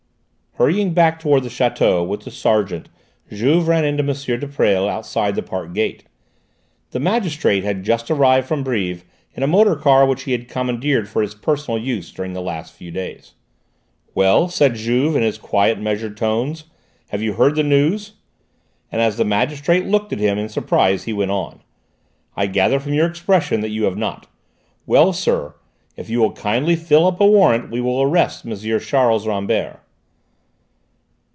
Hurrying 0.55 0.93
back 0.93 1.17
towards 1.17 1.45
the 1.45 1.49
château 1.49 2.05
with 2.05 2.25
the 2.25 2.29
sergeant, 2.29 2.89
Juve 3.31 3.69
ran 3.69 3.85
into 3.85 4.03
M. 4.03 4.07
de 4.37 4.47
Presles 4.47 4.89
outside 4.89 5.33
the 5.35 5.41
park 5.41 5.73
gate. 5.73 6.03
The 6.91 6.99
magistrate 6.99 7.63
had 7.63 7.83
just 7.83 8.11
arrived 8.11 8.49
from 8.49 8.61
Brives 8.61 9.05
in 9.33 9.43
a 9.43 9.47
motor 9.47 9.77
car 9.77 10.05
which 10.05 10.23
he 10.23 10.33
had 10.33 10.49
commandeered 10.49 11.07
for 11.07 11.21
his 11.21 11.35
personal 11.35 11.79
use 11.79 12.11
during 12.11 12.33
the 12.33 12.41
last 12.41 12.73
few 12.73 12.91
days. 12.91 13.33
"Well," 14.13 14.49
said 14.49 14.75
Juve 14.75 15.15
in 15.15 15.23
his 15.23 15.37
quiet, 15.37 15.79
measured 15.79 16.17
tones, 16.17 16.65
"have 17.11 17.21
you 17.21 17.33
heard 17.35 17.55
the 17.55 17.63
news?" 17.63 18.15
And 18.91 19.01
as 19.01 19.15
the 19.15 19.23
magistrate 19.23 19.85
looked 19.85 20.11
at 20.11 20.19
him 20.19 20.37
in 20.37 20.49
surprise 20.49 21.05
he 21.05 21.13
went 21.13 21.31
on: 21.31 21.61
"I 22.35 22.47
gather 22.47 22.79
from 22.81 22.93
your 22.93 23.07
expression 23.07 23.61
that 23.61 23.69
you 23.69 23.85
have 23.85 23.97
not. 23.97 24.27
Well, 24.85 25.13
sir, 25.13 25.55
if 25.95 26.09
you 26.09 26.19
will 26.19 26.33
kindly 26.33 26.75
fill 26.75 27.07
up 27.07 27.21
a 27.21 27.25
warrant 27.25 27.71
we 27.71 27.79
will 27.79 28.01
arrest 28.01 28.45
M. 28.45 28.79
Charles 28.81 29.25
Rambert." 29.25 29.79